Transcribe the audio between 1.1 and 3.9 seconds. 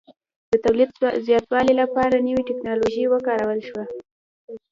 زیاتوالي لپاره نوې ټکنالوژي وکارول شوه